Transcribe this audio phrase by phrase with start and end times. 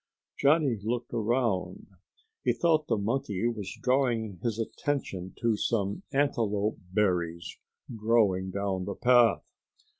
[0.35, 1.85] Johnny looked around.
[2.43, 7.59] He thought the monkey was drawing his attention to some antelope berries
[7.95, 9.43] growing down the path.